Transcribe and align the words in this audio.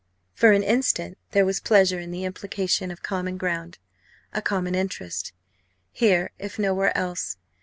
For 0.33 0.51
an 0.51 0.63
instant 0.63 1.19
there 1.29 1.45
was 1.45 1.59
pleasure 1.59 1.99
in 1.99 2.09
the 2.09 2.23
implication 2.23 2.89
of 2.89 3.03
common 3.03 3.37
ground, 3.37 3.77
a 4.33 4.41
common 4.41 4.73
interest 4.73 5.31
here 5.91 6.31
if 6.39 6.57
no 6.57 6.73
where 6.73 6.97
else. 6.97 7.37